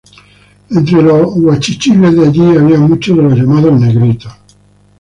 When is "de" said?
2.15-2.25, 3.15-3.21